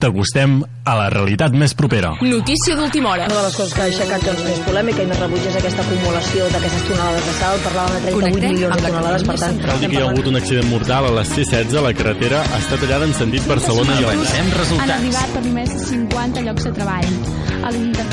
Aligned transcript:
T'acostem 0.00 0.62
a 0.88 0.92
la 0.96 1.08
realitat 1.12 1.52
més 1.52 1.74
propera. 1.76 2.14
Notícia 2.24 2.72
d'última 2.78 3.10
hora. 3.10 3.26
Una 3.28 3.36
de 3.36 3.42
les 3.50 3.56
coses 3.58 3.74
que 3.76 3.82
ha 3.82 3.88
aixecat 3.90 4.22
doncs, 4.24 4.40
més 4.46 4.60
polèmica 4.64 5.04
i 5.04 5.08
més 5.10 5.20
rebuig 5.20 5.44
és 5.50 5.58
aquesta 5.60 5.84
acumulació 5.84 6.46
d'aquestes 6.54 6.86
tonelades 6.88 7.26
de 7.28 7.34
sal. 7.36 7.60
Parlàvem 7.66 7.92
de 7.92 8.00
38 8.06 8.16
Connectem 8.16 8.54
milions 8.54 8.76
de 8.76 8.80
la 8.80 8.94
tonelades, 8.94 9.26
per 9.28 9.36
tant... 9.42 9.60
Cal 9.66 9.82
dir 9.82 9.90
que 9.92 9.98
hi 9.98 10.00
ha 10.00 10.08
hagut 10.08 10.30
un 10.32 10.40
accident 10.40 10.70
mortal 10.72 11.10
a 11.10 11.12
la 11.18 11.26
C-16. 11.28 11.76
La 11.84 11.92
carretera 12.00 12.40
està 12.62 12.80
tallada 12.80 13.10
en 13.10 13.14
sentit 13.20 13.44
Barcelona 13.50 14.00
i 14.00 14.08
Valls. 14.08 14.34
Han 14.80 14.96
arribat 14.96 15.36
per 15.36 15.44
només 15.50 15.76
50 15.92 16.46
llocs 16.48 16.70
de 16.70 16.74
treball. 16.80 17.14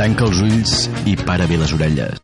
Tanca 0.03 0.27
els 0.27 0.43
ulls 0.43 0.77
i 1.07 1.15
para 1.23 1.47
bé 1.47 1.63
les 1.63 1.71
orelles. 1.79 2.19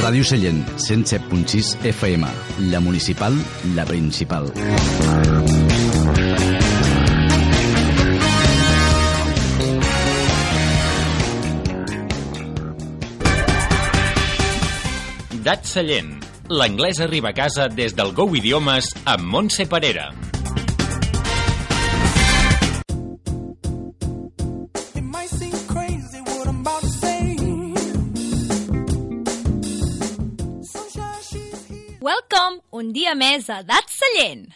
Ràdio 0.00 0.26
Sallent, 0.26 0.64
107.6 0.82 1.76
FM. 1.94 2.34
La 2.74 2.82
municipal, 2.82 3.38
la 3.76 3.86
principal. 3.86 4.50
Dat 15.40 15.64
Sallent. 15.64 16.20
L'anglès 16.52 16.98
arriba 17.00 17.30
a 17.30 17.32
casa 17.32 17.64
des 17.72 17.94
del 17.96 18.10
Go 18.12 18.26
Idiomes 18.36 18.84
amb 19.08 19.24
Montse 19.24 19.64
Parera. 19.64 20.10
Welcome 32.00 32.60
un 32.70 32.92
dia 32.92 33.14
més 33.16 33.48
a 33.48 33.62
Dat 33.64 33.88
Sallent. 33.88 34.50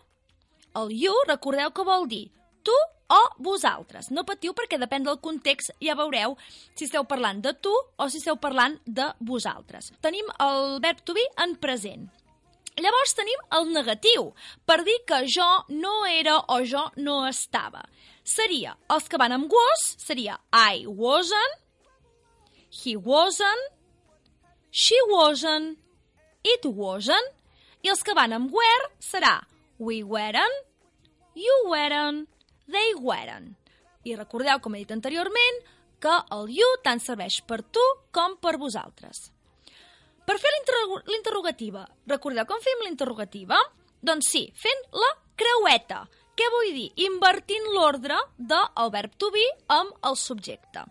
El 0.77 0.93
you, 0.95 1.15
recordeu 1.27 1.73
que 1.75 1.85
vol 1.85 2.07
dir 2.07 2.29
tu 2.63 2.77
o 3.11 3.21
vosaltres. 3.43 4.11
No 4.15 4.25
patiu 4.27 4.55
perquè 4.55 4.79
depèn 4.79 5.05
del 5.07 5.19
context, 5.23 5.75
ja 5.83 5.97
veureu 5.99 6.37
si 6.79 6.87
esteu 6.87 7.05
parlant 7.11 7.43
de 7.43 7.53
tu 7.59 7.73
o 7.73 8.09
si 8.09 8.21
esteu 8.21 8.39
parlant 8.39 8.79
de 8.87 9.11
vosaltres. 9.27 9.91
Tenim 10.05 10.31
el 10.39 10.79
verb 10.85 11.03
to 11.05 11.17
be 11.17 11.27
en 11.43 11.57
present. 11.59 12.07
Llavors 12.81 13.17
tenim 13.19 13.41
el 13.59 13.67
negatiu, 13.75 14.31
per 14.65 14.79
dir 14.87 14.95
que 15.09 15.25
jo 15.29 15.49
no 15.75 16.05
era 16.07 16.39
o 16.49 16.61
jo 16.65 16.87
no 16.97 17.25
estava. 17.29 17.83
Seria, 18.25 18.77
els 18.89 19.11
que 19.11 19.19
van 19.21 19.35
amb 19.35 19.51
was, 19.53 19.83
seria 19.99 20.39
I 20.55 20.87
wasn't, 20.87 21.59
he 22.71 22.95
wasn't, 22.97 23.75
she 24.71 24.97
wasn't, 25.11 25.77
it 26.47 26.65
wasn't, 26.65 27.35
i 27.83 27.91
els 27.93 28.03
que 28.05 28.15
van 28.17 28.33
amb 28.37 28.53
were 28.53 28.91
serà 29.01 29.39
we 29.79 30.03
weren't, 30.05 30.67
you 31.35 31.55
weren't, 31.71 32.29
they 32.71 32.93
weren't. 33.01 33.57
I 34.05 34.15
recordeu, 34.17 34.61
com 34.61 34.75
he 34.77 34.83
dit 34.85 34.93
anteriorment, 34.93 35.63
que 36.01 36.13
el 36.37 36.49
you 36.53 36.69
tant 36.85 37.01
serveix 37.01 37.41
per 37.45 37.63
tu 37.63 37.83
com 38.13 38.37
per 38.41 38.57
vosaltres. 38.61 39.31
Per 40.27 40.37
fer 40.39 40.51
l'interro- 40.55 41.03
l'interrogativa, 41.09 41.87
recordeu 42.07 42.47
com 42.47 42.61
fem 42.65 42.85
l'interrogativa? 42.87 43.59
Doncs 44.01 44.29
sí, 44.33 44.47
fent 44.57 44.85
la 44.93 45.11
creueta. 45.37 46.05
Què 46.37 46.47
vull 46.55 46.71
dir? 46.73 46.87
Invertint 47.05 47.67
l'ordre 47.75 48.17
del 48.39 48.91
verb 48.95 49.17
to 49.21 49.31
be 49.35 49.45
amb 49.69 49.93
el 50.09 50.17
subjecte. 50.17 50.85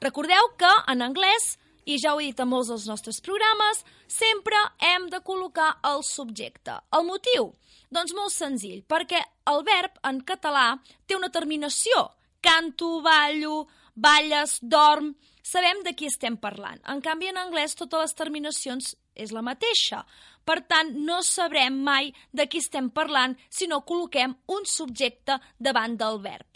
Recordeu 0.00 0.48
que 0.58 0.70
en 0.90 1.02
anglès, 1.02 1.58
i 1.90 1.98
ja 1.98 2.14
ho 2.14 2.20
he 2.20 2.30
dit 2.30 2.40
a 2.40 2.46
molts 2.46 2.70
dels 2.70 2.86
nostres 2.86 3.18
programes, 3.24 3.82
sempre 4.06 4.58
hem 4.90 5.08
de 5.10 5.18
col·locar 5.26 5.72
el 5.90 6.04
subjecte. 6.06 6.76
El 6.94 7.06
motiu? 7.08 7.50
Doncs 7.90 8.14
molt 8.14 8.34
senzill, 8.34 8.84
perquè 8.86 9.20
el 9.50 9.64
verb 9.66 9.98
en 10.06 10.20
català 10.26 10.68
té 11.06 11.18
una 11.18 11.32
terminació. 11.34 12.06
Canto, 12.40 13.00
ballo, 13.06 13.66
balles, 13.94 14.58
dorm... 14.62 15.14
Sabem 15.50 15.80
de 15.82 15.94
qui 15.98 16.06
estem 16.06 16.36
parlant. 16.38 16.78
En 16.92 17.00
canvi, 17.02 17.30
en 17.32 17.38
anglès, 17.40 17.72
totes 17.74 18.04
les 18.04 18.12
terminacions 18.14 18.92
és 19.18 19.32
la 19.34 19.42
mateixa. 19.42 20.04
Per 20.46 20.60
tant, 20.70 20.92
no 21.08 21.16
sabrem 21.26 21.80
mai 21.82 22.12
de 22.30 22.46
qui 22.46 22.60
estem 22.62 22.90
parlant 22.94 23.34
si 23.48 23.66
no 23.66 23.80
col·loquem 23.88 24.36
un 24.54 24.68
subjecte 24.68 25.40
davant 25.58 25.96
del 25.98 26.20
verb. 26.22 26.46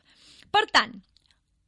Per 0.54 0.62
tant, 0.70 0.94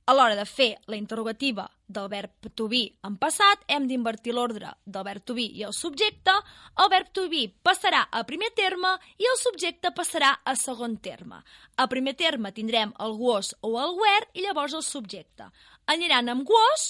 a 0.07 0.15
l'hora 0.15 0.37
de 0.39 0.45
fer 0.47 0.77
la 0.87 0.97
interrogativa 0.97 1.67
del 1.87 2.07
verb 2.09 2.49
to 2.55 2.69
be 2.71 2.83
en 3.07 3.17
passat, 3.19 3.65
hem 3.67 3.89
d'invertir 3.91 4.35
l'ordre 4.35 4.71
del 4.85 5.05
verb 5.07 5.25
to 5.27 5.35
be 5.35 5.47
i 5.59 5.65
el 5.67 5.75
subjecte. 5.75 6.35
El 6.79 6.91
verb 6.93 7.11
to 7.15 7.27
be 7.31 7.49
passarà 7.51 8.05
a 8.11 8.23
primer 8.29 8.53
terme 8.55 8.93
i 9.19 9.27
el 9.27 9.39
subjecte 9.41 9.91
passarà 9.97 10.31
a 10.45 10.55
segon 10.55 10.97
terme. 11.03 11.43
A 11.77 11.89
primer 11.91 12.15
terme 12.15 12.53
tindrem 12.55 12.95
el 13.03 13.19
was 13.19 13.53
o 13.63 13.75
el 13.83 13.99
were 13.99 14.31
i 14.35 14.47
llavors 14.47 14.79
el 14.79 14.87
subjecte. 14.87 15.51
Aniran 15.91 16.31
amb 16.31 16.47
was, 16.47 16.87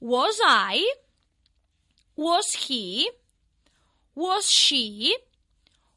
was 0.00 0.42
I, 0.42 0.82
was 2.16 2.50
he, 2.66 3.10
was 4.14 4.50
she, 4.50 5.14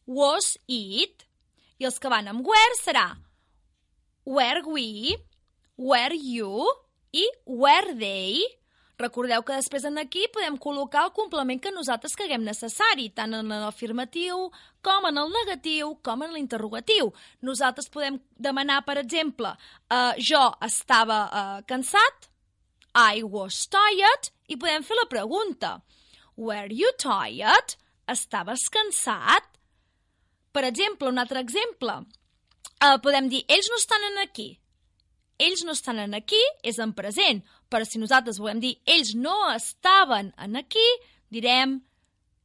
was 0.05 0.57
it, 0.67 1.25
i 1.81 1.89
els 1.89 1.97
que 1.99 2.13
van 2.13 2.29
amb 2.29 2.45
were 2.45 2.81
serà 2.81 3.09
were 4.25 4.61
we, 4.65 5.17
were 5.77 6.13
you 6.13 6.65
i 7.13 7.29
were 7.45 7.93
they. 7.97 8.41
Recordeu 9.01 9.41
que 9.41 9.55
després 9.57 9.83
en 9.89 9.97
aquí 9.97 10.27
podem 10.33 10.55
col·locar 10.61 11.07
el 11.07 11.13
complement 11.15 11.59
que 11.59 11.71
nosaltres 11.73 12.13
creguem 12.15 12.43
necessari, 12.45 13.09
tant 13.09 13.33
en 13.33 13.49
l'afirmatiu 13.49 14.45
com 14.85 15.07
en 15.09 15.17
el 15.17 15.33
negatiu 15.33 15.95
com 16.05 16.21
en 16.21 16.35
l'interrogatiu. 16.35 17.09
Nosaltres 17.41 17.89
podem 17.89 18.19
demanar, 18.37 18.83
per 18.85 18.99
exemple, 19.01 19.55
eh, 19.89 20.13
jo 20.21 20.43
estava 20.61 21.19
eh, 21.25 21.63
cansat, 21.67 22.29
I 22.93 23.23
was 23.25 23.65
tired, 23.65 24.29
i 24.47 24.59
podem 24.61 24.85
fer 24.85 24.95
la 24.99 25.09
pregunta, 25.09 25.79
were 26.37 26.69
you 26.69 26.91
tired? 27.01 27.73
Estaves 28.07 28.69
cansat? 28.69 29.49
Per 30.53 30.61
exemple, 30.69 31.09
un 31.09 31.17
altre 31.17 31.41
exemple, 31.41 32.03
eh, 32.77 32.97
podem 33.01 33.27
dir, 33.27 33.41
ells 33.49 33.73
no 33.73 33.81
estan 33.81 34.11
en 34.11 34.21
aquí. 34.21 34.51
Ells 35.41 35.63
no 35.65 35.73
estan 35.73 35.99
en 35.99 36.13
aquí, 36.13 36.41
és 36.63 36.77
en 36.79 36.93
present, 36.93 37.41
però 37.69 37.85
si 37.87 38.01
nosaltres 38.01 38.39
volem 38.41 38.61
dir 38.61 38.75
ells 38.85 39.13
no 39.17 39.35
estaven 39.53 40.33
en 40.37 40.59
aquí, 40.59 40.85
direm 41.33 41.81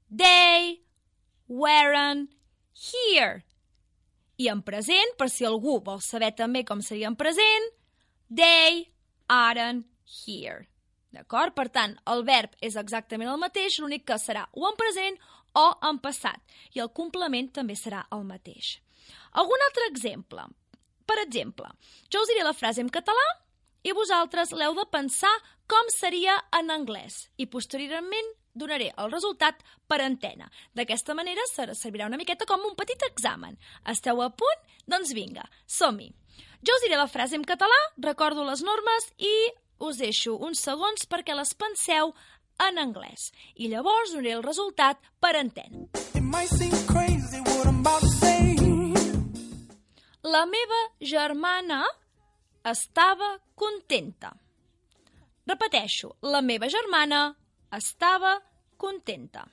They 0.09 0.81
weren't 1.49 2.33
here. 2.73 3.45
I 4.39 4.49
en 4.49 4.63
present, 4.63 5.17
per 5.19 5.29
si 5.29 5.45
algú 5.45 5.81
vol 5.85 6.01
saber 6.01 6.33
també 6.39 6.65
com 6.65 6.81
seria 6.81 7.11
en 7.11 7.17
present, 7.19 7.73
they 8.31 8.87
aren't 9.29 9.87
here. 10.09 10.69
D'acord? 11.13 11.55
Per 11.57 11.69
tant, 11.73 11.97
el 12.13 12.23
verb 12.25 12.55
és 12.65 12.77
exactament 12.77 13.31
el 13.33 13.41
mateix, 13.41 13.79
l'únic 13.81 14.07
que 14.09 14.19
serà 14.21 14.47
o 14.53 14.69
en 14.69 14.77
present 14.81 15.17
o 15.57 15.67
en 15.89 15.99
passat. 16.05 16.41
I 16.77 16.85
el 16.85 16.93
complement 16.95 17.51
també 17.53 17.77
serà 17.77 18.05
el 18.15 18.25
mateix. 18.29 18.77
Algun 19.41 19.65
altre 19.69 19.89
exemple? 19.91 20.45
Per 21.09 21.17
exemple, 21.25 21.69
jo 22.13 22.21
us 22.21 22.29
diré 22.29 22.45
la 22.45 22.53
frase 22.57 22.83
en 22.85 22.91
català 22.93 23.25
i 23.89 23.95
vosaltres 23.97 24.53
l'heu 24.53 24.75
de 24.77 24.85
pensar 24.93 25.33
com 25.71 25.89
seria 25.95 26.35
en 26.59 26.69
anglès 26.75 27.23
i 27.41 27.47
posteriorment 27.49 28.29
donaré 28.59 28.91
el 28.99 29.11
resultat 29.13 29.61
per 29.87 30.01
antena. 30.03 30.49
D'aquesta 30.75 31.15
manera 31.15 31.41
ser- 31.53 31.75
servirà 31.79 32.07
una 32.11 32.19
miqueta 32.21 32.45
com 32.45 32.61
un 32.67 32.75
petit 32.77 33.03
examen. 33.07 33.57
Esteu 33.87 34.21
a 34.23 34.31
punt? 34.31 34.65
Doncs 34.87 35.13
vinga, 35.15 35.45
som-hi. 35.67 36.11
Jo 36.67 36.75
us 36.75 36.83
diré 36.83 36.97
la 36.99 37.07
frase 37.09 37.37
en 37.39 37.45
català, 37.47 37.79
recordo 37.99 38.45
les 38.45 38.63
normes 38.67 39.13
i 39.19 39.33
us 39.79 39.97
deixo 40.03 40.35
uns 40.37 40.59
segons 40.61 41.07
perquè 41.07 41.37
les 41.39 41.55
penseu 41.55 42.13
en 42.59 42.79
anglès. 42.83 43.31
I 43.55 43.69
llavors 43.69 44.11
donaré 44.13 44.33
el 44.35 44.43
resultat 44.43 44.99
per 45.21 45.37
antena. 45.39 45.87
It 46.15 46.23
might 46.23 46.51
seem 46.51 46.75
crazy 46.91 47.39
what 47.47 47.67
I'm 47.67 47.79
about 47.87 48.01
to 48.01 48.09
say. 48.19 48.68
La 50.29 50.45
meva 50.45 50.79
germana 51.01 51.79
estava 52.71 53.29
contenta. 53.55 54.35
Repeteixo, 55.49 56.11
la 56.21 56.43
meva 56.45 56.69
germana 56.69 57.21
estava 57.73 58.35
contenta. 58.77 59.47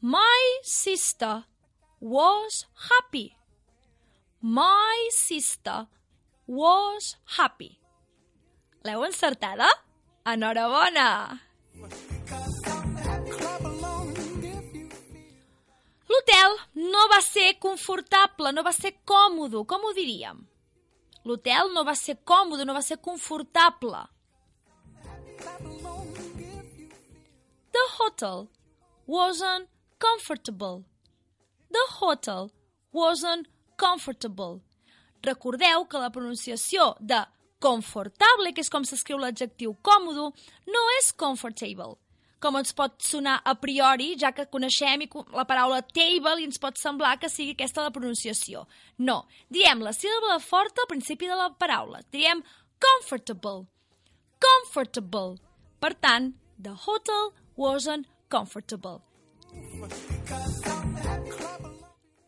My 0.00 0.60
sister 0.62 1.42
was 1.98 2.64
happy. 2.90 3.34
My 4.40 5.08
sister 5.10 5.88
was 6.46 7.16
happy. 7.38 7.80
L'heu 8.84 9.02
encertada? 9.08 9.66
Enhorabona! 10.24 11.40
L'hotel 16.24 16.54
no 16.74 17.02
va 17.12 17.20
ser 17.20 17.58
confortable, 17.60 18.50
no 18.52 18.62
va 18.64 18.72
ser 18.72 18.94
còmodo, 19.04 19.66
com 19.68 19.82
ho 19.84 19.90
diríem? 19.92 20.38
L'hotel 21.28 21.68
no 21.74 21.82
va 21.84 21.92
ser 21.94 22.14
còmode, 22.24 22.64
no 22.64 22.72
va 22.72 22.80
ser 22.80 22.96
confortable. 22.96 24.00
The 27.76 27.84
hotel 27.98 28.48
wasn't 29.06 29.68
comfortable. 29.98 30.84
The 31.70 31.84
hotel 32.00 32.50
wasn't 32.90 33.50
comfortable. 33.76 34.62
Recordeu 35.20 35.84
que 35.84 36.00
la 36.00 36.08
pronunciació 36.08 36.94
de 37.00 37.20
confortable, 37.60 38.54
que 38.54 38.64
és 38.64 38.72
com 38.72 38.88
s'escriu 38.88 39.20
l'adjectiu 39.20 39.76
còmodo, 39.84 40.32
no 40.72 40.88
és 41.02 41.12
comfortable, 41.12 41.98
com 42.44 42.58
ens 42.60 42.74
pot 42.76 42.98
sonar 43.00 43.38
a 43.48 43.54
priori, 43.56 44.10
ja 44.20 44.30
que 44.36 44.44
coneixem 44.52 45.06
la 45.32 45.46
paraula 45.48 45.80
table 45.96 46.36
i 46.42 46.48
ens 46.48 46.60
pot 46.60 46.76
semblar 46.76 47.16
que 47.20 47.30
sigui 47.32 47.54
aquesta 47.54 47.86
la 47.86 47.92
pronunciació. 47.94 48.66
No, 48.98 49.22
diem 49.48 49.80
la 49.84 49.94
síl·laba 49.96 50.36
forta 50.44 50.84
al 50.84 50.90
principi 50.90 51.30
de 51.30 51.38
la 51.38 51.48
paraula. 51.56 52.02
Diem 52.12 52.42
comfortable. 52.84 53.64
Comfortable. 54.44 55.38
Per 55.80 55.94
tant, 56.04 56.34
the 56.60 56.74
hotel 56.84 57.32
wasn't 57.56 58.06
comfortable. 58.28 59.00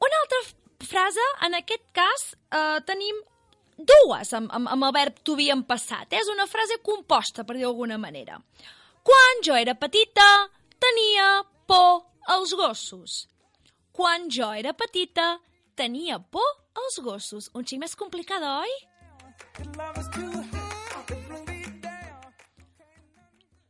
Una 0.06 0.20
altra 0.22 0.40
frase, 0.86 1.24
en 1.44 1.58
aquest 1.60 1.84
cas, 1.92 2.30
eh, 2.56 2.80
tenim 2.88 3.20
dues 3.76 4.32
amb, 4.32 4.48
amb, 4.48 4.72
amb 4.72 4.88
el 4.88 4.96
verb 4.96 5.20
to 5.24 5.36
be 5.36 5.50
en 5.52 5.64
passat. 5.68 6.08
Eh? 6.08 6.22
És 6.22 6.32
una 6.32 6.48
frase 6.48 6.80
composta, 6.80 7.44
per 7.44 7.58
dir 7.58 7.66
d'alguna 7.66 7.98
manera. 8.00 8.40
Quan 9.06 9.42
jo 9.46 9.54
era 9.54 9.74
petita, 9.78 10.48
tenia 10.82 11.44
por 11.70 12.06
als 12.26 12.52
gossos. 12.58 13.28
Quan 13.94 14.26
jo 14.28 14.48
era 14.50 14.72
petita, 14.74 15.38
tenia 15.78 16.18
por 16.18 16.48
als 16.74 16.98
gossos. 16.98 17.46
Un 17.54 17.62
xic 17.62 17.78
més 17.84 17.94
complicada, 17.94 18.56
oi? 18.64 18.72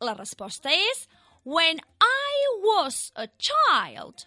La 0.00 0.16
resposta 0.16 0.72
és 0.72 1.04
When 1.44 1.84
I 2.00 2.48
was 2.64 3.12
a 3.14 3.28
child, 3.36 4.24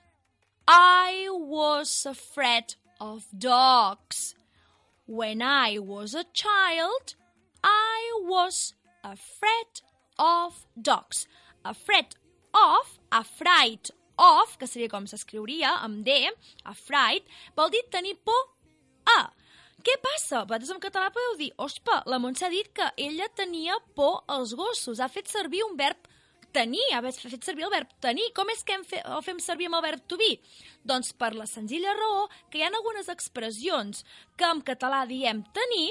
I 0.67 1.27
was 1.31 2.05
afraid 2.05 2.75
of 3.01 3.25
dogs. 3.33 4.35
When 5.07 5.41
I 5.41 5.79
was 5.79 6.13
a 6.13 6.25
child, 6.33 7.15
I 7.63 8.11
was 8.29 8.75
afraid 9.03 9.81
of 10.19 10.59
dogs. 10.75 11.25
Afraid 11.63 12.15
of, 12.53 12.99
afraid 13.11 13.91
of, 14.19 14.55
que 14.59 14.67
seria 14.67 14.91
com 14.91 15.07
s'escriuria 15.07 15.73
amb 15.85 16.03
D, 16.05 16.15
afraid, 16.67 17.25
vol 17.55 17.71
dir 17.73 17.85
tenir 17.91 18.17
por 18.27 18.39
a. 19.17 19.21
Què 19.79 19.95
passa? 20.03 20.43
Vosaltres 20.43 20.75
en 20.75 20.81
català 20.83 21.07
podeu 21.15 21.37
dir, 21.39 21.53
ospa, 21.55 22.01
la 22.11 22.19
Montse 22.19 22.45
ha 22.45 22.51
dit 22.51 22.67
que 22.75 22.89
ella 22.99 23.29
tenia 23.31 23.77
por 23.95 24.25
als 24.27 24.51
gossos. 24.59 24.99
Ha 24.99 25.07
fet 25.07 25.31
servir 25.31 25.63
un 25.63 25.77
verb 25.79 26.09
tenir, 26.51 26.83
ha 26.93 27.01
fet 27.05 27.45
servir 27.45 27.65
el 27.67 27.71
verb 27.71 27.93
tenir. 28.03 28.27
Com 28.35 28.51
és 28.51 28.63
que 28.65 28.75
hem 28.75 28.83
fe, 28.87 28.99
el 29.05 29.23
fem 29.23 29.39
servir 29.43 29.69
amb 29.69 29.79
el 29.79 29.85
verb 29.87 30.03
to 30.09 30.19
be? 30.19 30.33
Doncs 30.83 31.13
per 31.15 31.31
la 31.37 31.47
senzilla 31.47 31.95
raó 31.95 32.27
que 32.49 32.59
hi 32.59 32.65
ha 32.65 32.71
algunes 32.73 33.07
expressions 33.13 34.03
que 34.35 34.49
en 34.49 34.63
català 34.67 35.05
diem 35.07 35.43
tenir 35.55 35.87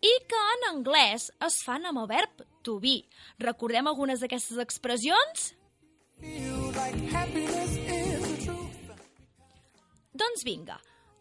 i 0.00 0.12
que 0.30 0.42
en 0.56 0.68
anglès 0.70 1.30
es 1.44 1.60
fan 1.66 1.84
amb 1.88 2.04
el 2.04 2.10
verb 2.12 2.44
to 2.66 2.80
be. 2.82 2.98
Recordem 3.42 3.86
algunes 3.86 4.20
d'aquestes 4.24 4.58
expressions? 4.62 5.52
Like. 6.76 7.06
Doncs 10.16 10.44
vinga, 10.46 10.76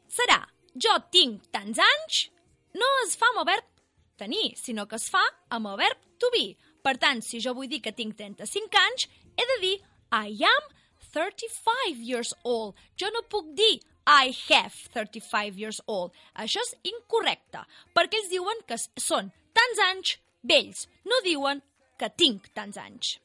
serà 0.07 0.38
jo 0.80 0.94
tinc 1.12 1.50
tants 1.51 1.80
anys, 1.83 2.19
no 2.80 2.88
es 3.03 3.15
fa 3.19 3.27
amb 3.31 3.42
el 3.44 3.47
verb 3.50 3.68
tenir, 4.19 4.53
sinó 4.59 4.86
que 4.88 4.95
es 5.00 5.09
fa 5.12 5.24
amb 5.56 5.68
el 5.71 5.80
verb 5.81 6.06
to 6.21 6.30
be. 6.31 6.45
Per 6.86 6.95
tant, 7.01 7.24
si 7.25 7.42
jo 7.44 7.56
vull 7.57 7.69
dir 7.71 7.81
que 7.83 7.95
tinc 7.95 8.15
35 8.19 8.80
anys, 8.81 9.07
he 9.36 9.47
de 9.51 9.57
dir 9.63 9.75
I 10.15 10.47
am 10.47 10.69
35 11.11 12.04
years 12.07 12.31
old. 12.44 12.75
Jo 12.95 13.11
no 13.11 13.25
puc 13.31 13.52
dir 13.57 13.81
I 14.06 14.31
have 14.47 14.75
35 14.94 15.59
years 15.59 15.81
old. 15.87 16.14
Això 16.40 16.64
és 16.64 16.75
incorrecte, 16.92 17.66
perquè 17.95 18.21
ells 18.21 18.31
diuen 18.31 18.64
que 18.69 18.80
són 18.80 19.33
tants 19.56 19.83
anys 19.90 20.16
vells, 20.49 20.85
no 21.06 21.21
diuen 21.25 21.61
que 21.99 22.09
tinc 22.18 22.49
tants 22.54 22.78
anys. 22.81 23.16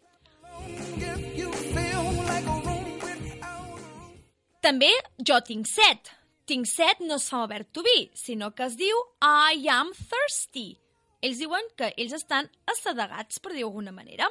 També 4.60 4.90
jo 5.24 5.38
tinc 5.46 5.68
set. 5.68 6.12
Tinc 6.50 6.66
set 6.66 7.00
no 7.00 7.16
el 7.16 7.46
verb 7.48 7.68
to 7.72 7.82
be, 7.86 8.10
sinó 8.14 8.50
que 8.54 8.66
es 8.66 8.76
diu 8.76 8.96
I 9.22 9.68
am 9.70 9.92
thirsty. 9.94 10.80
Ells 11.22 11.38
diuen 11.38 11.66
que 11.76 11.92
ells 11.96 12.16
estan 12.16 12.48
assedegats, 12.72 13.38
per 13.38 13.52
dir 13.52 13.62
d'alguna 13.62 13.92
manera. 13.92 14.26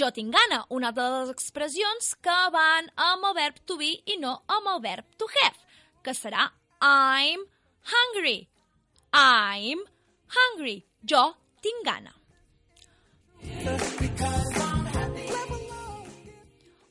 Jo 0.00 0.08
tinc 0.16 0.34
gana, 0.34 0.64
una 0.70 0.90
de 0.96 1.06
les 1.14 1.30
expressions 1.32 2.14
que 2.24 2.36
van 2.54 2.90
amb 2.96 3.30
el 3.30 3.36
verb 3.36 3.62
to 3.66 3.76
be 3.76 3.90
i 4.06 4.16
no 4.22 4.36
amb 4.48 4.74
el 4.74 4.82
verb 4.84 5.16
to 5.18 5.28
have, 5.36 5.56
que 6.02 6.14
serà 6.16 6.48
I'm 6.80 7.44
hungry. 7.84 8.48
I'm 9.12 9.84
hungry. 10.28 10.84
Jo 11.02 11.34
tinc 11.62 11.84
gana. 11.84 12.14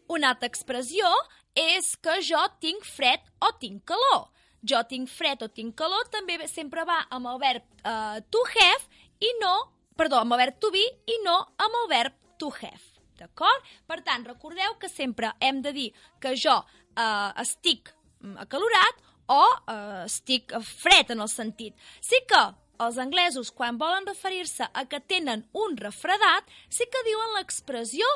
Una 0.09 0.31
altra 0.33 0.49
expressió 0.49 1.09
és 1.55 1.95
que 2.01 2.19
jo 2.25 2.41
tinc 2.59 2.85
fred 2.85 3.21
o 3.45 3.51
tinc 3.61 3.83
calor. 3.85 4.29
Jo 4.65 4.81
tinc 4.89 5.09
fred 5.09 5.43
o 5.45 5.49
tinc 5.53 5.75
calor 5.79 6.09
també 6.11 6.39
sempre 6.51 6.83
va 6.87 7.03
amb 7.15 7.29
el 7.31 7.39
verb 7.39 7.63
uh, 7.85 8.19
to 8.31 8.41
have 8.55 8.89
i 9.23 9.29
no, 9.39 9.53
perdó, 9.95 10.19
amb 10.23 10.35
el 10.35 10.41
verb 10.43 10.59
to 10.59 10.71
be 10.73 10.83
i 10.83 11.19
no 11.23 11.37
amb 11.57 11.77
el 11.83 11.89
verb 11.91 12.17
to 12.39 12.51
have. 12.61 12.81
D'acord? 13.19 13.63
Per 13.87 13.99
tant, 14.07 14.25
recordeu 14.27 14.77
que 14.79 14.89
sempre 14.89 15.31
hem 15.43 15.61
de 15.61 15.73
dir 15.75 15.87
que 16.23 16.35
jo 16.39 16.55
uh, 16.55 17.31
estic 17.43 17.93
acalorat 18.39 19.03
o 19.29 19.43
uh, 19.43 20.05
estic 20.05 20.55
fred 20.65 21.13
en 21.13 21.21
el 21.25 21.29
sentit. 21.31 21.77
Sí 22.01 22.19
que 22.29 22.41
els 22.79 22.97
anglesos, 22.97 23.51
quan 23.51 23.77
volen 23.77 24.07
referir-se 24.07 24.69
a 24.71 24.85
que 24.89 25.01
tenen 25.01 25.45
un 25.53 25.77
refredat, 25.77 26.47
sí 26.71 26.87
que 26.87 27.05
diuen 27.07 27.35
l'expressió 27.35 28.07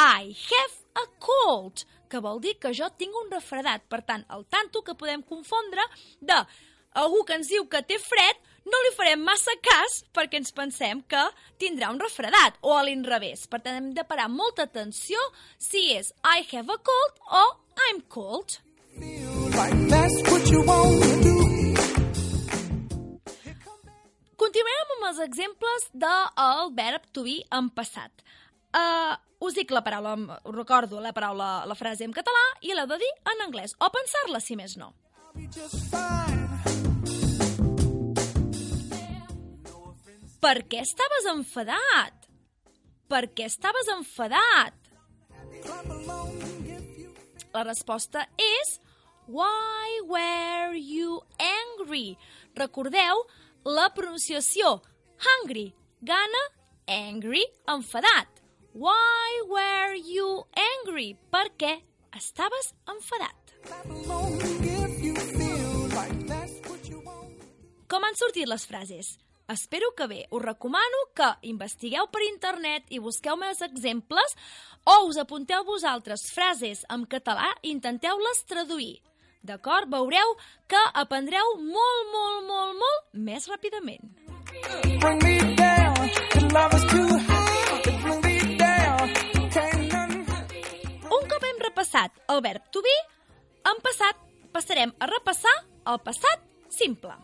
I 0.00 0.32
have 0.32 0.76
a 0.96 1.06
cold, 1.22 1.84
que 2.10 2.18
vol 2.18 2.40
dir 2.42 2.56
que 2.58 2.74
jo 2.74 2.88
tinc 2.98 3.14
un 3.24 3.30
refredat. 3.30 3.86
Per 3.88 4.02
tant, 4.02 4.24
el 4.34 4.46
tanto 4.50 4.82
que 4.82 4.96
podem 4.98 5.22
confondre 5.22 5.84
de 6.20 6.38
algú 6.98 7.22
que 7.24 7.36
ens 7.38 7.50
diu 7.52 7.68
que 7.70 7.82
té 7.86 8.00
fred 8.02 8.40
no 8.66 8.80
li 8.84 8.94
farem 8.96 9.22
massa 9.24 9.54
cas 9.64 10.00
perquè 10.16 10.40
ens 10.40 10.52
pensem 10.56 11.02
que 11.10 11.22
tindrà 11.62 11.92
un 11.94 12.00
refredat 12.02 12.58
o 12.60 12.74
a 12.76 12.82
l'inrevés. 12.86 13.46
Per 13.46 13.62
tant, 13.62 13.78
hem 13.78 13.92
de 13.96 14.06
parar 14.06 14.28
molta 14.32 14.66
atenció 14.68 15.22
si 15.58 15.90
és 15.96 16.12
I 16.24 16.46
have 16.50 16.72
a 16.72 16.80
cold 16.90 17.22
o 17.30 17.44
I'm 17.88 18.02
cold. 18.08 18.60
Like 19.56 19.78
that's 19.88 20.16
what 20.30 20.50
you 20.50 20.60
want 20.64 21.02
to 21.02 21.14
do. 21.24 21.36
Continuem 24.40 24.92
amb 24.96 25.08
els 25.10 25.18
exemples 25.24 25.88
del 25.92 26.70
verb 26.76 27.04
to 27.12 27.24
be 27.26 27.36
en 27.52 27.68
passat. 27.76 28.24
Uh, 28.72 29.18
us 29.42 29.56
dic 29.58 29.72
la 29.74 29.82
paraula, 29.84 30.14
us 30.44 30.54
recordo 30.54 31.00
la 31.00 31.12
paraula, 31.12 31.50
la 31.66 31.76
frase 31.78 32.06
en 32.06 32.14
català 32.16 32.42
i 32.62 32.74
l'heu 32.74 32.88
de 32.90 32.98
dir 33.02 33.10
en 33.32 33.44
anglès, 33.46 33.74
o 33.78 33.90
pensar-la 33.92 34.40
si 34.40 34.56
més 34.56 34.76
no. 34.80 34.92
Per 40.40 40.56
què 40.72 40.80
estaves 40.86 41.26
enfadat? 41.34 42.28
Per 43.10 43.24
què 43.34 43.48
estaves 43.50 43.90
enfadat? 43.92 44.76
La 47.52 47.64
resposta 47.66 48.24
és 48.38 48.78
Why 49.30 50.00
were 50.08 50.74
you 50.74 51.22
angry? 51.38 52.18
Recordeu 52.58 53.20
la 53.62 53.84
pronunciació 53.94 54.80
hungry, 55.22 55.68
gana, 56.02 56.40
angry, 56.88 57.44
enfadat. 57.70 58.26
Why 58.74 59.42
were 59.46 59.94
you 59.94 60.46
angry? 60.58 61.14
Per 61.30 61.44
què 61.54 61.76
estaves 62.18 62.72
enfadat? 62.90 63.54
Com 67.86 68.06
han 68.08 68.18
sortit 68.18 68.50
les 68.50 68.66
frases? 68.66 69.12
Espero 69.46 69.92
que 69.94 70.08
bé. 70.10 70.24
Us 70.34 70.42
recomano 70.42 71.04
que 71.14 71.28
investigueu 71.52 72.08
per 72.10 72.24
internet 72.26 72.90
i 72.90 72.98
busqueu 72.98 73.38
més 73.38 73.62
exemples 73.62 74.34
o 74.90 75.06
us 75.06 75.22
apunteu 75.22 75.62
vosaltres 75.70 76.26
frases 76.34 76.82
en 76.90 77.06
català 77.06 77.52
i 77.62 77.70
intenteu-les 77.76 78.42
traduir. 78.50 78.98
D'acord? 79.40 79.88
Veureu 79.88 80.34
que 80.68 80.80
aprendreu 81.00 81.54
molt, 81.64 82.08
molt, 82.12 82.44
molt, 82.44 82.74
molt 82.76 83.06
més 83.28 83.46
ràpidament. 83.48 84.02
Bring 85.00 85.22
me 85.24 85.38
down. 85.56 86.10
Love 86.52 86.74
is 86.76 86.84
too 86.90 87.08
high. 87.28 87.80
Bring 88.02 88.20
me 88.26 88.56
down. 88.60 89.14
Un 91.16 91.28
cop 91.32 91.46
hem 91.48 91.62
repassat 91.64 92.20
el 92.34 92.42
verb 92.44 92.68
to 92.74 92.82
be, 92.84 92.96
en 93.72 93.80
passat 93.86 94.20
passarem 94.52 94.92
a 95.00 95.08
repassar 95.08 95.56
el 95.88 96.00
passat 96.04 96.44
simple. 96.68 97.16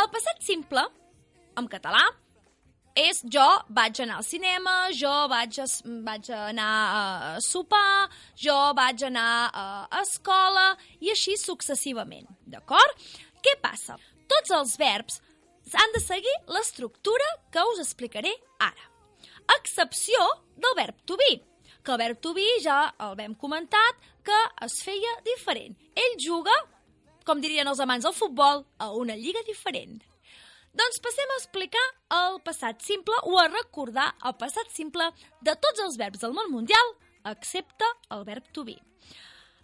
El 0.00 0.10
passat 0.10 0.42
simple, 0.42 0.82
en 1.60 1.70
català, 1.70 2.02
és 2.98 3.22
jo 3.30 3.46
vaig 3.68 4.00
anar 4.02 4.18
al 4.18 4.26
cinema, 4.26 4.74
jo 4.96 5.10
vaig, 5.30 5.58
a, 5.62 5.66
vaig 6.06 6.30
anar 6.34 6.74
a 6.90 7.40
sopar, 7.44 8.10
jo 8.34 8.56
vaig 8.76 9.04
anar 9.06 9.50
a 9.54 9.66
escola 10.02 10.74
i 11.00 11.10
així 11.12 11.36
successivament, 11.38 12.26
d'acord? 12.46 13.10
Què 13.40 13.56
passa? 13.62 13.96
Tots 14.30 14.50
els 14.56 14.76
verbs 14.78 15.20
han 15.74 15.94
de 15.94 16.02
seguir 16.02 16.34
l'estructura 16.50 17.26
que 17.52 17.62
us 17.72 17.80
explicaré 17.82 18.32
ara. 18.58 18.90
Excepció 19.56 20.18
del 20.56 20.74
verb 20.76 20.98
to 21.06 21.16
be, 21.16 21.40
que 21.82 21.92
el 21.92 21.98
verb 21.98 22.20
to 22.20 22.34
be 22.34 22.46
ja 22.62 22.92
el 23.06 23.16
vam 23.18 23.34
comentat 23.34 24.10
que 24.26 24.38
es 24.66 24.82
feia 24.84 25.16
diferent. 25.26 25.76
Ell 25.94 26.18
juga, 26.20 26.54
com 27.26 27.40
dirien 27.40 27.68
els 27.70 27.80
amants 27.80 28.06
del 28.06 28.16
futbol, 28.16 28.64
a 28.78 28.90
una 28.92 29.16
lliga 29.16 29.42
diferent. 29.46 30.00
Doncs 30.70 31.00
passem 31.02 31.30
a 31.32 31.38
explicar 31.40 31.86
el 32.14 32.36
passat 32.46 32.82
simple 32.86 33.16
o 33.26 33.38
a 33.40 33.48
recordar 33.50 34.12
el 34.28 34.36
passat 34.38 34.68
simple 34.70 35.08
de 35.42 35.54
tots 35.64 35.82
els 35.82 35.96
verbs 35.98 36.22
del 36.22 36.36
món 36.36 36.52
mundial, 36.52 36.92
excepte 37.26 37.88
el 38.14 38.22
verb 38.28 38.46
to 38.54 38.62
be. 38.68 38.76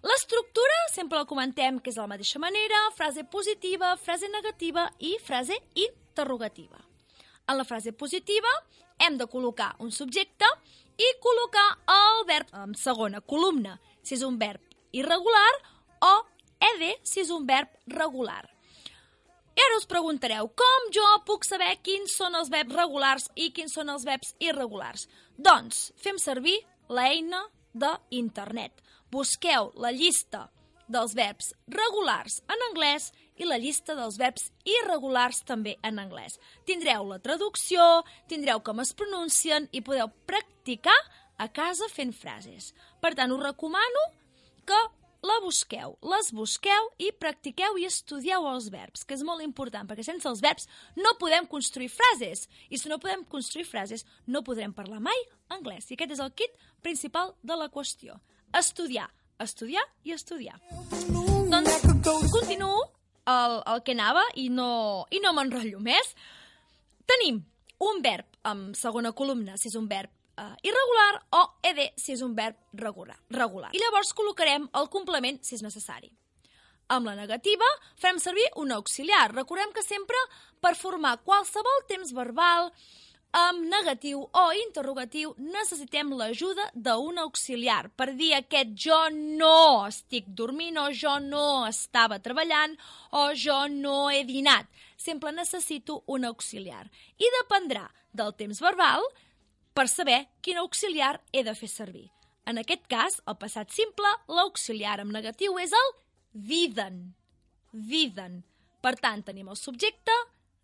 L'estructura 0.06 0.80
sempre 0.92 1.18
la 1.18 1.28
comentem 1.30 1.78
que 1.78 1.92
és 1.92 1.96
de 1.98 2.02
la 2.02 2.10
mateixa 2.10 2.42
manera, 2.42 2.80
frase 2.98 3.22
positiva, 3.30 3.94
frase 4.02 4.28
negativa 4.34 4.88
i 4.98 5.14
frase 5.22 5.60
interrogativa. 5.74 6.82
En 7.46 7.58
la 7.58 7.64
frase 7.64 7.94
positiva 7.94 8.50
hem 8.98 9.16
de 9.18 9.30
col·locar 9.30 9.76
un 9.78 9.94
subjecte 9.94 10.50
i 10.98 11.12
col·locar 11.22 11.68
el 11.94 12.26
verb 12.26 12.50
en 12.64 12.74
segona 12.74 13.22
columna, 13.22 13.78
si 14.02 14.18
és 14.18 14.26
un 14.26 14.38
verb 14.42 14.60
irregular, 14.90 15.54
o 16.02 16.12
ed, 16.58 16.84
si 17.06 17.22
és 17.22 17.30
un 17.30 17.46
verb 17.46 17.70
regular. 17.86 18.55
I 19.56 19.62
ara 19.64 19.78
us 19.78 19.86
preguntareu, 19.88 20.50
com 20.52 20.88
jo 20.92 21.04
puc 21.24 21.46
saber 21.48 21.78
quins 21.80 22.12
són 22.18 22.34
els 22.36 22.50
verbs 22.52 22.76
regulars 22.76 23.30
i 23.40 23.48
quins 23.56 23.72
són 23.72 23.88
els 23.88 24.04
verbs 24.04 24.34
irregulars? 24.44 25.06
Doncs 25.36 25.94
fem 25.96 26.18
servir 26.20 26.58
l'eina 26.92 27.40
d'internet. 27.72 28.84
Busqueu 29.12 29.70
la 29.80 29.94
llista 29.96 30.50
dels 30.92 31.14
verbs 31.16 31.54
regulars 31.72 32.42
en 32.52 32.64
anglès 32.68 33.08
i 33.40 33.48
la 33.48 33.56
llista 33.60 33.96
dels 33.96 34.18
verbs 34.20 34.50
irregulars 34.68 35.40
també 35.48 35.76
en 35.84 36.02
anglès. 36.04 36.36
Tindreu 36.68 37.08
la 37.08 37.18
traducció, 37.24 38.04
tindreu 38.28 38.60
com 38.60 38.84
es 38.84 38.92
pronuncien 38.96 39.70
i 39.72 39.80
podeu 39.80 40.12
practicar 40.28 40.96
a 41.38 41.48
casa 41.48 41.88
fent 41.92 42.12
frases. 42.16 42.74
Per 43.00 43.14
tant, 43.16 43.32
us 43.32 43.42
recomano 43.42 44.04
que 44.68 44.78
la 45.26 45.36
busqueu, 45.42 45.96
les 46.06 46.30
busqueu 46.34 46.88
i 47.02 47.10
practiqueu 47.20 47.78
i 47.80 47.86
estudieu 47.88 48.46
els 48.50 48.68
verbs, 48.72 49.04
que 49.04 49.16
és 49.16 49.24
molt 49.26 49.42
important, 49.44 49.88
perquè 49.88 50.04
sense 50.06 50.28
els 50.30 50.42
verbs 50.44 50.68
no 50.98 51.16
podem 51.20 51.48
construir 51.50 51.90
frases. 51.92 52.46
I 52.70 52.78
si 52.78 52.90
no 52.92 53.00
podem 53.02 53.24
construir 53.30 53.66
frases, 53.68 54.06
no 54.26 54.44
podrem 54.46 54.74
parlar 54.76 55.00
mai 55.02 55.18
anglès. 55.52 55.90
I 55.90 55.96
aquest 55.96 56.16
és 56.16 56.22
el 56.22 56.32
kit 56.38 56.54
principal 56.84 57.34
de 57.42 57.58
la 57.58 57.68
qüestió. 57.72 58.20
Estudiar, 58.56 59.08
estudiar 59.42 59.84
i 60.04 60.14
estudiar. 60.16 60.60
Doncs 61.50 61.82
continuo 62.32 62.86
el, 63.26 63.60
el 63.66 63.82
que 63.84 63.96
anava 63.96 64.24
i 64.38 64.48
no, 64.52 65.06
i 65.10 65.20
no 65.22 65.34
m'enrotllo 65.36 65.82
més. 65.82 66.14
Tenim 67.06 67.42
un 67.82 68.02
verb 68.02 68.26
amb 68.46 68.76
segona 68.78 69.12
columna, 69.12 69.58
si 69.58 69.68
és 69.68 69.76
un 69.78 69.88
verb 69.90 70.12
uh, 70.38 70.52
irregular, 70.62 71.22
o 71.36 71.42
ed, 71.62 71.80
si 71.96 72.14
és 72.14 72.22
un 72.24 72.36
verb 72.36 72.56
regular, 72.80 73.18
regular. 73.30 73.72
I 73.74 73.82
llavors 73.82 74.14
col·locarem 74.16 74.68
el 74.80 74.88
complement, 74.92 75.40
si 75.42 75.56
és 75.58 75.64
necessari. 75.64 76.12
Amb 76.92 77.08
la 77.08 77.16
negativa 77.18 77.66
farem 77.98 78.20
servir 78.22 78.46
un 78.62 78.70
auxiliar. 78.76 79.32
Recordem 79.34 79.72
que 79.74 79.82
sempre 79.82 80.20
per 80.62 80.76
formar 80.78 81.16
qualsevol 81.26 81.82
temps 81.90 82.12
verbal 82.14 82.70
amb 83.36 83.66
negatiu 83.68 84.22
o 84.22 84.44
interrogatiu 84.56 85.34
necessitem 85.36 86.12
l'ajuda 86.16 86.70
d'un 86.72 87.18
auxiliar 87.20 87.90
per 87.90 88.14
dir 88.16 88.30
aquest 88.36 88.70
jo 88.86 89.00
no 89.10 89.84
estic 89.88 90.30
dormint 90.38 90.78
o 90.80 90.86
jo 90.94 91.18
no 91.20 91.66
estava 91.66 92.20
treballant 92.22 92.78
o 93.12 93.28
jo 93.34 93.58
no 93.68 94.08
he 94.10 94.22
dinat. 94.24 94.70
Sempre 94.96 95.32
necessito 95.32 96.02
un 96.06 96.24
auxiliar. 96.24 96.86
I 97.18 97.28
dependrà 97.42 97.84
del 98.12 98.32
temps 98.38 98.62
verbal 98.62 99.04
per 99.76 99.90
saber 99.92 100.24
quin 100.40 100.56
auxiliar 100.62 101.20
he 101.32 101.42
de 101.44 101.52
fer 101.54 101.68
servir. 101.68 102.06
En 102.48 102.56
aquest 102.62 102.86
cas, 102.88 103.18
el 103.28 103.36
passat 103.36 103.74
simple, 103.74 104.08
l'auxiliar 104.30 105.00
amb 105.02 105.12
negatiu 105.12 105.58
és 105.60 105.74
el 105.76 105.90
diden. 106.32 107.00
Diden. 107.72 108.38
Per 108.80 108.94
tant, 109.02 109.24
tenim 109.26 109.50
el 109.52 109.58
subjecte, 109.60 110.14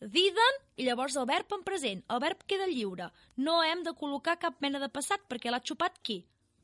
diden, 0.00 0.60
i 0.80 0.86
llavors 0.86 1.18
el 1.20 1.26
verb 1.28 1.52
en 1.52 1.64
present. 1.66 2.00
El 2.08 2.22
verb 2.24 2.46
queda 2.48 2.70
lliure. 2.70 3.10
No 3.36 3.58
hem 3.66 3.82
de 3.84 3.92
col·locar 3.98 4.38
cap 4.40 4.62
mena 4.64 4.80
de 4.80 4.88
passat 4.88 5.26
perquè 5.28 5.52
l'ha 5.52 5.60
xupat 5.60 6.00
qui? 6.06 6.22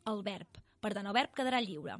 El 0.08 0.22
verb. 0.24 0.62
Per 0.80 0.94
tant, 0.94 1.04
el 1.04 1.16
verb 1.18 1.34
quedarà 1.36 1.60
lliure. 1.60 1.98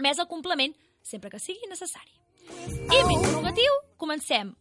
Més 0.00 0.22
el 0.22 0.30
complement, 0.30 0.72
sempre 1.02 1.28
que 1.28 1.42
sigui 1.42 1.68
necessari. 1.68 2.14
I 2.48 3.02
amb 3.02 3.12
interrogatiu, 3.18 3.76
comencem 4.00 4.54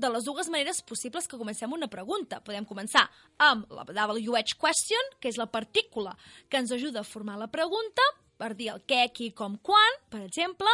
de 0.00 0.10
les 0.14 0.24
dues 0.24 0.48
maneres 0.52 0.80
possibles 0.86 1.26
que 1.28 1.38
comencem 1.40 1.72
una 1.74 1.90
pregunta. 1.90 2.40
Podem 2.44 2.66
començar 2.68 3.04
amb 3.42 3.68
la 3.74 3.84
WH 3.86 4.56
question, 4.60 5.12
que 5.20 5.30
és 5.32 5.38
la 5.40 5.48
partícula 5.50 6.14
que 6.48 6.60
ens 6.60 6.72
ajuda 6.74 7.02
a 7.02 7.08
formar 7.08 7.38
la 7.38 7.50
pregunta, 7.50 8.04
per 8.38 8.54
dir 8.54 8.70
el 8.74 8.82
què, 8.86 9.08
qui, 9.14 9.32
com, 9.34 9.58
quan, 9.62 10.00
per 10.10 10.22
exemple, 10.22 10.70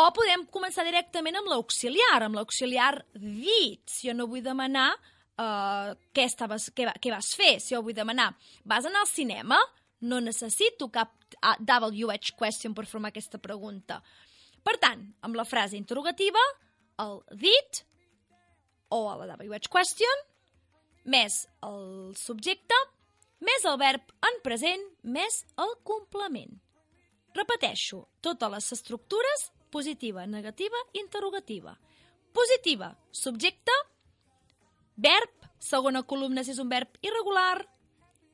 o 0.00 0.08
podem 0.16 0.46
començar 0.48 0.86
directament 0.88 1.36
amb 1.36 1.50
l'auxiliar, 1.52 2.22
amb 2.24 2.38
l'auxiliar 2.38 2.94
did. 3.12 3.82
Si 3.86 4.08
jo 4.08 4.16
no 4.16 4.28
vull 4.30 4.44
demanar 4.44 4.88
uh, 4.96 5.92
què, 6.16 6.24
estaves, 6.24 6.70
què, 6.72 6.88
què 6.96 7.12
vas 7.12 7.34
fer, 7.36 7.58
si 7.60 7.76
jo 7.76 7.82
vull 7.84 7.96
demanar 7.96 8.30
vas 8.64 8.88
anar 8.88 9.04
al 9.04 9.10
cinema, 9.10 9.60
no 10.02 10.18
necessito 10.20 10.88
cap 10.90 11.12
WH 11.60 12.34
question 12.38 12.74
per 12.74 12.88
formar 12.88 13.12
aquesta 13.12 13.38
pregunta. 13.38 14.00
Per 14.62 14.76
tant, 14.82 15.04
amb 15.26 15.36
la 15.36 15.46
frase 15.46 15.76
interrogativa, 15.76 16.40
el 17.02 17.20
did 17.38 17.82
o 18.92 19.06
a 19.10 19.16
la 19.16 19.26
WH 19.32 19.70
question, 19.72 20.26
més 21.08 21.46
el 21.66 22.12
subjecte, 22.18 22.76
més 23.42 23.64
el 23.66 23.78
verb 23.80 24.12
en 24.28 24.38
present, 24.44 24.84
més 25.02 25.42
el 25.64 25.74
complement. 25.88 26.52
Repeteixo, 27.34 28.04
totes 28.20 28.52
les 28.52 28.72
estructures 28.76 29.48
positiva, 29.72 30.26
negativa, 30.26 30.76
interrogativa. 30.92 31.78
Positiva, 32.32 32.92
subjecte, 33.10 33.72
verb, 34.96 35.48
segona 35.58 36.02
columna 36.04 36.44
si 36.44 36.52
és 36.52 36.60
un 36.60 36.68
verb 36.68 37.00
irregular, 37.04 37.64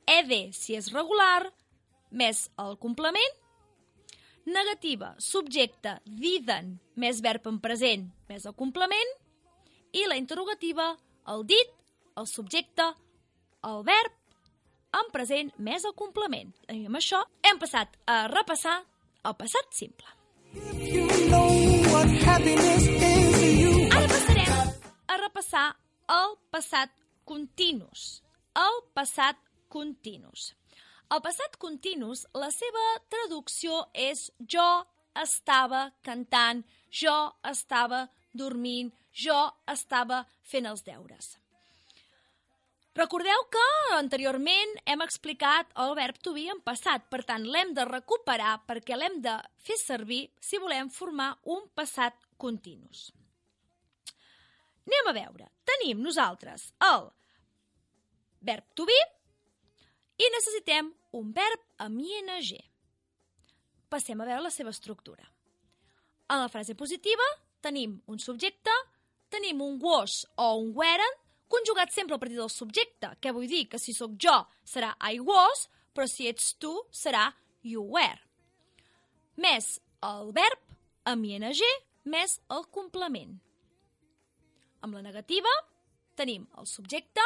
ed 0.09 0.33
si 0.57 0.75
és 0.79 0.91
regular, 0.95 1.47
més 2.11 2.49
el 2.59 2.77
complement, 2.83 3.39
negativa, 4.49 5.15
subjecte, 5.21 5.99
diden, 6.05 6.79
més 6.97 7.23
verb 7.23 7.47
en 7.51 7.59
present, 7.61 8.09
més 8.31 8.47
el 8.49 8.57
complement, 8.57 9.17
i 9.99 10.07
la 10.07 10.19
interrogativa, 10.21 10.93
el 11.35 11.45
dit, 11.47 11.75
el 12.17 12.27
subjecte, 12.31 12.87
el 13.67 13.83
verb, 13.87 14.15
en 14.99 15.11
present 15.13 15.51
més 15.59 15.85
el 15.85 15.95
complement. 15.99 16.55
I 16.73 16.87
amb 16.89 17.01
això 17.01 17.21
hem 17.45 17.59
passat 17.61 17.99
a 18.07 18.23
repassar 18.33 18.79
el 19.27 19.37
passat 19.37 19.75
simple. 19.75 20.15
You 20.55 21.07
know. 21.29 21.69
Ara 23.99 24.07
passarem 24.09 24.71
a 25.09 25.17
repassar 25.19 25.67
el 26.15 26.35
passat 26.55 26.93
continus. 27.25 28.23
El 28.57 28.79
passat 28.95 29.41
continus. 29.69 30.53
El 31.11 31.23
passat 31.25 31.57
continus, 31.59 32.27
la 32.37 32.51
seva 32.53 32.85
traducció 33.09 33.81
és 33.95 34.29
jo 34.55 34.67
estava 35.19 35.89
cantant, 36.05 36.63
jo 36.93 37.17
estava 37.51 38.05
dormint, 38.33 38.93
jo 39.19 39.37
estava 39.71 40.23
fent 40.47 40.69
els 40.71 40.85
deures. 40.87 41.37
Recordeu 42.99 43.45
que 43.55 43.67
anteriorment 43.95 44.73
hem 44.91 45.05
explicat 45.05 45.69
el 45.79 45.93
verb 45.95 46.17
to 46.19 46.33
be 46.35 46.49
en 46.51 46.59
passat, 46.67 47.05
per 47.07 47.21
tant 47.27 47.45
l'hem 47.47 47.71
de 47.77 47.85
recuperar 47.87 48.57
perquè 48.67 48.97
l'hem 48.99 49.21
de 49.23 49.37
fer 49.63 49.77
servir 49.79 50.25
si 50.43 50.59
volem 50.59 50.91
formar 50.91 51.29
un 51.47 51.69
passat 51.79 52.17
continus. 52.37 53.13
Anem 54.89 55.11
a 55.11 55.15
veure. 55.15 55.47
Tenim 55.69 56.03
nosaltres 56.03 56.73
el 56.89 57.07
verb 58.49 58.67
to 58.75 58.87
be 58.89 58.99
i 60.19 60.31
necessitem 60.35 60.91
un 61.15 61.31
verb 61.37 61.63
amb 61.85 62.03
ing. 62.03 62.57
Passem 63.89 64.21
a 64.21 64.27
veure 64.27 64.43
la 64.43 64.51
seva 64.51 64.75
estructura. 64.75 65.23
En 66.29 66.43
la 66.43 66.51
frase 66.51 66.75
positiva 66.75 67.25
tenim 67.65 68.01
un 68.07 68.19
subjecte, 68.19 68.75
tenim 69.33 69.61
un 69.63 69.79
was 69.83 70.25
o 70.37 70.55
un 70.61 70.73
weren, 70.77 71.19
conjugat 71.49 71.93
sempre 71.93 72.17
a 72.17 72.19
partir 72.19 72.37
del 72.37 72.51
subjecte, 72.53 73.15
que 73.21 73.33
vull 73.33 73.49
dir 73.49 73.67
que 73.69 73.81
si 73.81 73.95
sóc 73.97 74.17
jo 74.21 74.37
serà 74.65 74.95
I 75.01 75.21
was, 75.25 75.69
però 75.95 76.07
si 76.07 76.29
ets 76.29 76.55
tu 76.61 76.73
serà 76.93 77.31
you 77.63 77.83
were. 77.83 78.21
Més 79.37 79.79
el 80.05 80.33
verb 80.37 80.61
amb 81.09 81.25
ing 81.25 81.47
més 82.05 82.39
el 82.51 82.65
complement. 82.73 83.39
Amb 84.83 84.95
la 84.95 85.03
negativa 85.03 85.51
tenim 86.19 86.47
el 86.59 86.67
subjecte, 86.67 87.23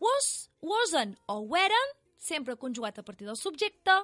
was, 0.00 0.50
wasn't 0.60 1.16
o 1.28 1.40
weren, 1.40 1.94
sempre 2.16 2.56
conjugat 2.56 2.98
a 2.98 3.04
partir 3.04 3.26
del 3.26 3.36
subjecte, 3.36 3.96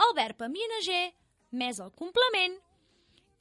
el 0.00 0.14
verb 0.16 0.42
amb 0.42 0.56
ing 0.56 1.12
més 1.52 1.80
el 1.80 1.92
complement 1.92 2.56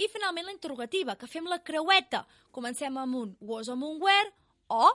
i 0.02 0.10
finalment 0.10 0.48
la 0.48 0.54
interrogativa, 0.56 1.16
que 1.20 1.30
fem 1.30 1.48
la 1.50 1.62
creueta. 1.64 2.24
Comencem 2.56 2.98
amb 2.98 3.20
un 3.20 3.34
was 3.42 3.70
amb 3.70 3.86
un 3.86 4.00
were 4.02 4.32
o 4.74 4.90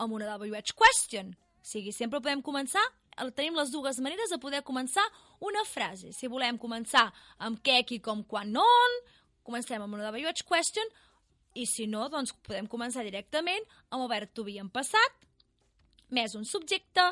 amb 0.00 0.16
una 0.16 0.36
WH 0.36 0.74
question. 0.76 1.34
O 1.60 1.66
sigui, 1.66 1.92
sempre 1.92 2.22
podem 2.22 2.42
començar, 2.42 2.82
tenim 3.36 3.56
les 3.58 3.72
dues 3.72 3.98
maneres 4.00 4.32
de 4.32 4.38
poder 4.40 4.62
començar 4.64 5.04
una 5.44 5.64
frase. 5.68 6.14
Si 6.16 6.30
volem 6.30 6.58
començar 6.58 7.10
amb 7.38 7.60
què, 7.64 7.82
qui, 7.86 8.00
com, 8.00 8.22
quan, 8.24 8.54
on, 8.56 8.98
comencem 9.44 9.82
amb 9.82 9.98
una 9.98 10.08
WH 10.08 10.46
question, 10.48 10.86
i 11.54 11.66
si 11.66 11.88
no, 11.90 12.06
doncs 12.08 12.32
podem 12.46 12.68
començar 12.70 13.04
directament 13.04 13.66
amb 13.90 14.04
el 14.04 14.08
verb 14.12 14.32
to 14.32 14.46
be 14.46 14.56
en 14.62 14.70
passat, 14.70 15.26
més 16.14 16.36
un 16.38 16.46
subjecte, 16.46 17.10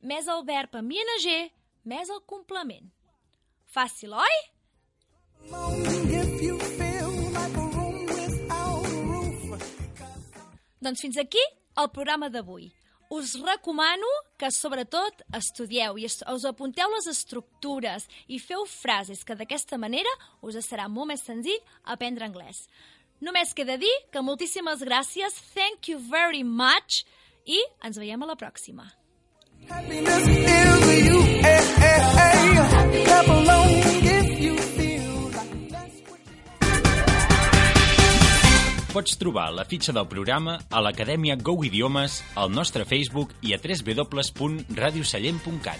més 0.00 0.30
el 0.30 0.46
verb 0.46 0.78
amb 0.78 0.94
ing, 0.94 1.52
més 1.84 2.08
el 2.08 2.24
complement. 2.30 2.88
Fàcil, 3.70 4.14
oi? 4.14 4.40
If 5.50 5.89
Doncs 10.80 11.02
fins 11.04 11.18
aquí 11.20 11.42
el 11.78 11.90
programa 11.92 12.30
d'avui. 12.32 12.70
Us 13.10 13.34
recomano 13.42 14.06
que 14.38 14.52
sobretot 14.54 15.24
estudieu 15.34 15.98
i 15.98 16.06
us 16.06 16.44
apunteu 16.46 16.92
les 16.94 17.08
estructures 17.10 18.06
i 18.30 18.38
feu 18.38 18.62
frases 18.70 19.24
que 19.26 19.34
d'aquesta 19.34 19.78
manera 19.82 20.12
us 20.46 20.54
serà 20.64 20.86
molt 20.88 21.10
més 21.10 21.24
senzill 21.26 21.58
aprendre 21.84 22.24
anglès. 22.28 22.68
Només 23.20 23.52
queda 23.52 23.76
dir 23.76 23.92
que 24.12 24.22
moltíssimes 24.24 24.80
gràcies, 24.86 25.36
thank 25.52 25.90
you 25.90 25.98
very 25.98 26.44
much 26.44 27.02
i 27.44 27.58
ens 27.84 27.98
veiem 27.98 28.22
a 28.22 28.30
la 28.30 28.38
pròxima. 28.38 28.88
Happiness 29.68 30.26
is 30.26 31.06
you. 31.06 31.20
Hey, 31.44 31.60
hey, 31.76 32.00
hey. 32.16 33.39
Pots 38.90 39.14
trobar 39.14 39.54
la 39.54 39.62
fitxa 39.62 39.94
del 39.94 40.10
programa 40.10 40.58
a 40.66 40.82
l'Acadèmia 40.82 41.38
Go 41.38 41.62
Idiomes, 41.62 42.26
al 42.34 42.50
nostre 42.50 42.82
Facebook 42.84 43.30
i 43.46 43.54
a 43.54 43.58
www.radiosallent.cat. 43.62 45.78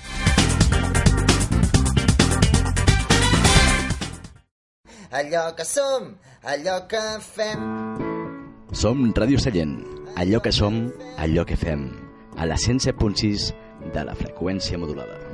allò 5.10 5.54
que 5.54 5.64
som, 5.64 6.16
allò 6.42 6.86
que 6.86 7.00
fem. 7.20 7.60
Som 8.72 9.12
Ràdio 9.12 9.38
Sallent, 9.42 9.82
allò 10.16 10.40
que 10.40 10.52
som, 10.54 10.86
allò 11.18 11.44
que 11.44 11.56
fem, 11.58 11.90
a 12.38 12.46
la 12.46 12.54
107.6 12.54 13.50
de 13.92 14.04
la 14.06 14.14
freqüència 14.14 14.78
modulada. 14.78 15.29